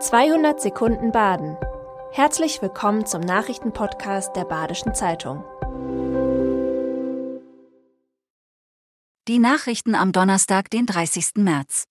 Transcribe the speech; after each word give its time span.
200 0.00 0.60
Sekunden 0.60 1.10
Baden. 1.10 1.56
Herzlich 2.12 2.62
willkommen 2.62 3.04
zum 3.04 3.20
Nachrichtenpodcast 3.20 4.36
der 4.36 4.44
Badischen 4.44 4.94
Zeitung. 4.94 5.42
Die 9.26 9.40
Nachrichten 9.40 9.96
am 9.96 10.12
Donnerstag, 10.12 10.70
den 10.70 10.86
30. 10.86 11.38
März. 11.38 11.82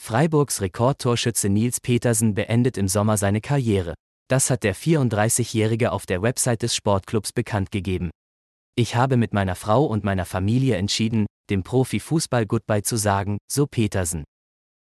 Freiburgs 0.00 0.62
Rekordtorschütze 0.62 1.50
Nils 1.50 1.82
Petersen 1.82 2.32
beendet 2.32 2.78
im 2.78 2.88
Sommer 2.88 3.18
seine 3.18 3.42
Karriere. 3.42 3.92
Das 4.28 4.48
hat 4.48 4.62
der 4.62 4.74
34-Jährige 4.74 5.92
auf 5.92 6.06
der 6.06 6.22
Website 6.22 6.62
des 6.62 6.74
Sportclubs 6.74 7.34
bekannt 7.34 7.70
gegeben. 7.70 8.10
Ich 8.74 8.96
habe 8.96 9.18
mit 9.18 9.34
meiner 9.34 9.54
Frau 9.54 9.84
und 9.84 10.02
meiner 10.02 10.24
Familie 10.24 10.76
entschieden, 10.76 11.26
dem 11.50 11.62
Profifußball 11.62 12.46
Goodbye 12.46 12.82
zu 12.82 12.96
sagen, 12.96 13.36
so 13.52 13.66
Petersen. 13.66 14.24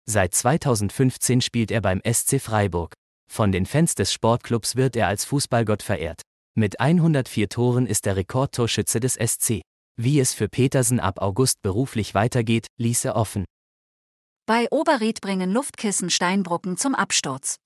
Seit 0.09 0.35
2015 0.35 1.41
spielt 1.41 1.73
er 1.73 1.81
beim 1.81 2.01
SC 2.09 2.41
Freiburg. 2.41 2.95
Von 3.29 3.51
den 3.51 3.67
Fans 3.67 3.97
des 3.97 4.13
Sportclubs 4.13 4.77
wird 4.77 4.95
er 4.95 5.09
als 5.09 5.25
Fußballgott 5.25 5.83
verehrt. 5.83 6.23
Mit 6.55 6.79
104 6.79 7.49
Toren 7.49 7.87
ist 7.87 8.07
er 8.07 8.15
Rekordtorschütze 8.15 9.01
des 9.01 9.15
SC. 9.15 9.63
Wie 9.99 10.21
es 10.21 10.33
für 10.33 10.49
Petersen 10.49 11.01
ab 11.01 11.21
August 11.21 11.61
beruflich 11.61 12.15
weitergeht, 12.15 12.69
ließ 12.79 13.05
er 13.05 13.17
offen. 13.17 13.45
Bei 14.47 14.69
Oberried 14.71 15.21
bringen 15.21 15.51
Luftkissen 15.51 16.09
Steinbrucken 16.09 16.77
zum 16.77 16.95
Absturz. 16.95 17.57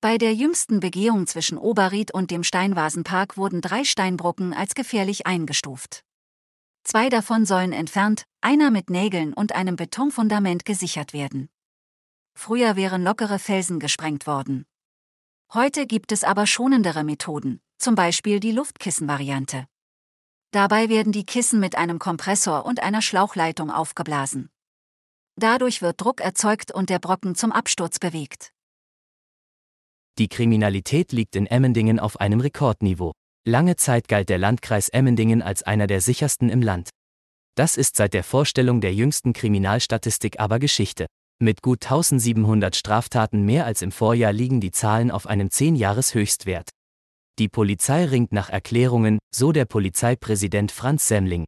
Bei 0.00 0.16
der 0.16 0.32
jüngsten 0.32 0.80
Begehung 0.80 1.26
zwischen 1.26 1.58
Oberried 1.58 2.14
und 2.14 2.30
dem 2.30 2.44
Steinvasenpark 2.44 3.36
wurden 3.36 3.60
drei 3.60 3.84
Steinbrucken 3.84 4.54
als 4.54 4.74
gefährlich 4.74 5.26
eingestuft. 5.26 6.00
Zwei 6.82 7.10
davon 7.10 7.44
sollen 7.44 7.72
entfernt, 7.72 8.24
einer 8.40 8.70
mit 8.70 8.88
Nägeln 8.88 9.34
und 9.34 9.54
einem 9.54 9.76
Betonfundament 9.76 10.64
gesichert 10.64 11.12
werden. 11.12 11.50
Früher 12.40 12.76
wären 12.76 13.02
lockere 13.02 13.40
Felsen 13.40 13.80
gesprengt 13.80 14.28
worden. 14.28 14.64
Heute 15.52 15.88
gibt 15.88 16.12
es 16.12 16.22
aber 16.22 16.46
schonendere 16.46 17.02
Methoden, 17.02 17.60
zum 17.78 17.96
Beispiel 17.96 18.38
die 18.38 18.52
Luftkissenvariante. 18.52 19.66
Dabei 20.52 20.88
werden 20.88 21.10
die 21.10 21.26
Kissen 21.26 21.58
mit 21.58 21.74
einem 21.74 21.98
Kompressor 21.98 22.64
und 22.64 22.80
einer 22.80 23.02
Schlauchleitung 23.02 23.72
aufgeblasen. 23.72 24.50
Dadurch 25.34 25.82
wird 25.82 26.00
Druck 26.00 26.20
erzeugt 26.20 26.72
und 26.72 26.90
der 26.90 27.00
Brocken 27.00 27.34
zum 27.34 27.50
Absturz 27.50 27.98
bewegt. 27.98 28.52
Die 30.18 30.28
Kriminalität 30.28 31.10
liegt 31.10 31.34
in 31.34 31.46
Emmendingen 31.46 31.98
auf 31.98 32.20
einem 32.20 32.38
Rekordniveau. 32.38 33.14
Lange 33.44 33.74
Zeit 33.74 34.06
galt 34.06 34.28
der 34.28 34.38
Landkreis 34.38 34.90
Emmendingen 34.90 35.42
als 35.42 35.64
einer 35.64 35.88
der 35.88 36.00
sichersten 36.00 36.50
im 36.50 36.62
Land. 36.62 36.90
Das 37.56 37.76
ist 37.76 37.96
seit 37.96 38.14
der 38.14 38.22
Vorstellung 38.22 38.80
der 38.80 38.94
jüngsten 38.94 39.32
Kriminalstatistik 39.32 40.38
aber 40.38 40.60
Geschichte. 40.60 41.06
Mit 41.40 41.62
gut 41.62 41.84
1700 41.84 42.74
Straftaten 42.74 43.44
mehr 43.44 43.64
als 43.64 43.80
im 43.82 43.92
Vorjahr 43.92 44.32
liegen 44.32 44.60
die 44.60 44.72
Zahlen 44.72 45.12
auf 45.12 45.28
einem 45.28 45.46
10-Jahres-Höchstwert. 45.48 46.70
Die 47.38 47.48
Polizei 47.48 48.06
ringt 48.06 48.32
nach 48.32 48.50
Erklärungen, 48.50 49.20
so 49.32 49.52
der 49.52 49.64
Polizeipräsident 49.64 50.72
Franz 50.72 51.06
Semmling. 51.06 51.44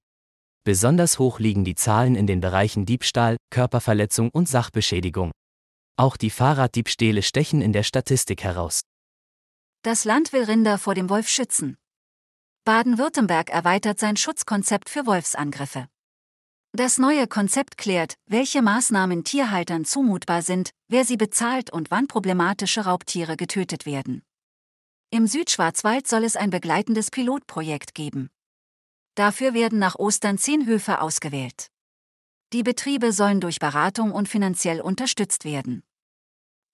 Besonders 0.63 1.19
hoch 1.19 1.41
liegen 1.41 1.65
die 1.65 1.75
Zahlen 1.75 2.15
in 2.15 2.29
den 2.29 2.41
Bereichen 2.41 2.87
Diebstahl, 2.87 3.37
Körperverletzung 3.51 4.31
und 4.33 4.49
Sachbeschädigung. 4.49 5.33
Auch 5.97 6.17
die 6.17 6.31
Fahrraddiebstähle 6.31 7.23
stechen 7.23 7.61
in 7.61 7.73
der 7.73 7.83
Statistik 7.83 8.45
heraus. 8.45 8.83
Das 9.83 10.05
Land 10.05 10.33
will 10.33 10.45
Rinder 10.45 10.79
vor 10.79 10.95
dem 10.95 11.11
Wolf 11.11 11.29
schützen. 11.29 11.77
Baden-Württemberg 12.65 13.51
erweitert 13.51 13.99
sein 13.99 14.17
Schutzkonzept 14.17 14.89
für 14.89 15.07
Wolfsangriffe. 15.07 15.89
Das 16.73 16.99
neue 16.99 17.27
Konzept 17.27 17.79
klärt, 17.79 18.15
welche 18.27 18.63
Maßnahmen 18.63 19.25
Tierhaltern 19.25 19.85
zumutbar 19.85 20.41
sind, 20.43 20.71
wer 20.89 21.05
sie 21.05 21.17
bezahlt 21.17 21.73
und 21.73 21.91
wann 21.91 22.07
problematische 22.07 22.83
Raubtiere 22.83 23.37
getötet 23.37 23.87
werden. 23.87 24.23
Im 25.11 25.27
Südschwarzwald 25.27 26.07
soll 26.07 26.23
es 26.23 26.37
ein 26.37 26.51
begleitendes 26.51 27.11
Pilotprojekt 27.11 27.95
geben. 27.95 28.31
Dafür 29.17 29.53
werden 29.53 29.81
nach 29.81 29.97
Ostern 29.97 30.39
zehn 30.39 30.65
Höfe 30.67 31.01
ausgewählt. 31.01 31.67
Die 32.53 32.63
Betriebe 32.63 33.13
sollen 33.13 33.41
durch 33.41 33.59
Beratung 33.59 34.13
und 34.13 34.29
finanziell 34.29 34.81
unterstützt 34.81 35.45
werden. 35.45 35.83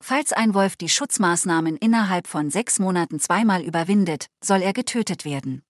Falls 0.02 0.34
ein 0.34 0.52
Wolf 0.52 0.76
die 0.76 0.90
Schutzmaßnahmen 0.90 1.76
innerhalb 1.78 2.26
von 2.26 2.50
sechs 2.50 2.78
Monaten 2.78 3.18
zweimal 3.18 3.62
überwindet, 3.62 4.26
soll 4.44 4.60
er 4.60 4.74
getötet 4.74 5.24
werden. 5.24 5.62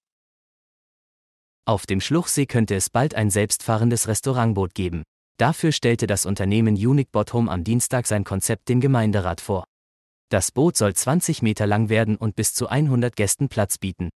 Auf 1.69 1.85
dem 1.85 2.01
Schluchsee 2.01 2.47
könnte 2.47 2.77
es 2.77 2.91
bald 2.91 3.17
ein 3.17 3.29
selbstfahrendes 3.29 4.07
Restaurantboot 4.07 4.73
geben. 4.73 5.03
Dafür 5.37 5.73
stellte 5.73 6.07
das 6.07 6.25
Unternehmen 6.25 6.77
Unique 6.77 7.11
Bottom 7.11 7.49
am 7.49 7.65
Dienstag 7.65 8.07
sein 8.07 8.23
Konzept 8.23 8.69
dem 8.69 8.81
Gemeinderat 8.81 9.41
vor. 9.41 9.65
Das 10.29 10.53
Boot 10.53 10.77
soll 10.77 10.95
20 10.95 11.43
Meter 11.43 11.67
lang 11.67 11.89
werden 11.89 12.17
und 12.17 12.37
bis 12.37 12.55
zu 12.55 12.69
100 12.69 13.17
Gästen 13.17 13.49
Platz 13.49 13.79
bieten. 13.79 14.11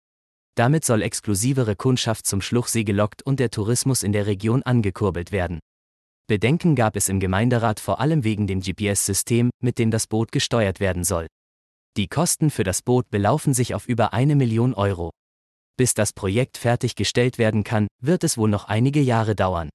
Damit 0.55 0.83
soll 0.83 1.01
exklusivere 1.01 1.77
Kundschaft 1.77 2.27
zum 2.27 2.41
Schluchsee 2.41 2.83
gelockt 2.83 3.23
und 3.23 3.39
der 3.39 3.49
Tourismus 3.49 4.03
in 4.03 4.11
der 4.11 4.25
Region 4.25 4.61
angekurbelt 4.63 5.31
werden. 5.31 5.59
Bedenken 6.27 6.75
gab 6.75 6.97
es 6.97 7.07
im 7.07 7.21
Gemeinderat 7.21 7.79
vor 7.79 8.01
allem 8.01 8.25
wegen 8.25 8.47
dem 8.47 8.59
GPS-System, 8.59 9.51
mit 9.63 9.79
dem 9.79 9.89
das 9.89 10.07
Boot 10.07 10.33
gesteuert 10.33 10.81
werden 10.81 11.05
soll. 11.05 11.27
Die 11.95 12.09
Kosten 12.09 12.49
für 12.49 12.65
das 12.65 12.81
Boot 12.81 13.09
belaufen 13.09 13.53
sich 13.53 13.73
auf 13.73 13.87
über 13.87 14.11
eine 14.11 14.35
Million 14.35 14.73
Euro. 14.73 15.11
Bis 15.77 15.93
das 15.93 16.11
Projekt 16.11 16.57
fertiggestellt 16.57 17.37
werden 17.37 17.63
kann, 17.63 17.87
wird 18.01 18.23
es 18.23 18.37
wohl 18.37 18.49
noch 18.49 18.67
einige 18.67 18.99
Jahre 18.99 19.35
dauern. 19.35 19.69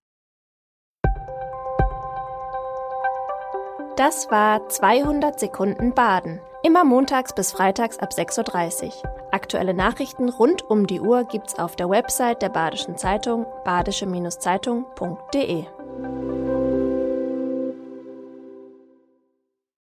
Das 3.97 4.31
war 4.31 4.69
200 4.69 5.39
Sekunden 5.39 5.95
Baden. 5.95 6.41
Immer 6.65 6.85
montags 6.85 7.35
bis 7.35 7.53
freitags 7.53 7.99
ab 7.99 8.11
6.30 8.13 8.87
Uhr. 8.87 8.93
Aktuelle 9.31 9.75
Nachrichten 9.75 10.29
rund 10.29 10.69
um 10.69 10.89
die 10.89 11.01
Uhr 11.01 11.25
gibt's 11.25 11.59
auf 11.59 11.77
der 11.77 11.89
Website 11.89 12.43
der 12.43 12.49
Badischen 12.49 12.97
Zeitung 12.97 13.47
badische-zeitung.de. 13.65 15.67